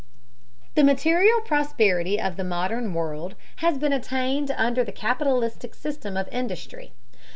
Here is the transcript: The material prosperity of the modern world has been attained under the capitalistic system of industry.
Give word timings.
The 0.73 0.83
material 0.83 1.41
prosperity 1.41 2.19
of 2.19 2.35
the 2.35 2.43
modern 2.43 2.95
world 2.95 3.35
has 3.57 3.77
been 3.77 3.93
attained 3.93 4.49
under 4.57 4.83
the 4.83 4.91
capitalistic 4.91 5.75
system 5.75 6.17
of 6.17 6.27
industry. 6.29 6.93